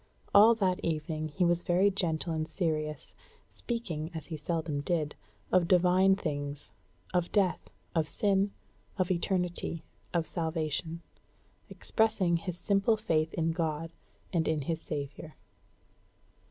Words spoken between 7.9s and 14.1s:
of sin, of eternity, of salvation; expressing his simple faith in God